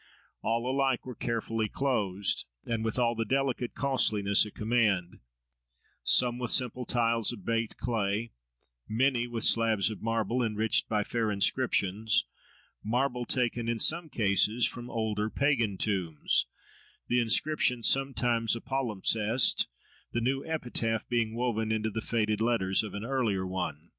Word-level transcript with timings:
All 0.41 0.65
alike 0.67 1.05
were 1.05 1.13
carefully 1.13 1.69
closed, 1.69 2.45
and 2.65 2.83
with 2.83 2.97
all 2.97 3.13
the 3.13 3.23
delicate 3.23 3.75
costliness 3.75 4.47
at 4.47 4.55
command; 4.55 5.19
some 6.03 6.39
with 6.39 6.49
simple 6.49 6.87
tiles 6.87 7.31
of 7.31 7.45
baked 7.45 7.77
clay, 7.77 8.31
many 8.89 9.27
with 9.27 9.43
slabs 9.43 9.91
of 9.91 10.01
marble, 10.01 10.41
enriched 10.41 10.89
by 10.89 11.03
fair 11.03 11.29
inscriptions: 11.29 12.25
marble 12.83 13.25
taken, 13.25 13.69
in 13.69 13.77
some 13.77 14.09
cases, 14.09 14.65
from 14.67 14.89
older 14.89 15.29
pagan 15.29 15.77
tombs—the 15.77 17.19
inscription 17.21 17.83
sometimes 17.83 18.55
a 18.55 18.59
palimpsest, 18.61 19.67
the 20.13 20.19
new 20.19 20.43
epitaph 20.43 21.07
being 21.09 21.35
woven 21.35 21.71
into 21.71 21.91
the 21.91 22.01
faded 22.01 22.41
letters 22.41 22.81
of 22.83 22.95
an 22.95 23.05
earlier 23.05 23.45
one. 23.45 23.89